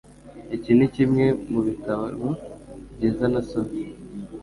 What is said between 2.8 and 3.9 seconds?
byiza nasomye.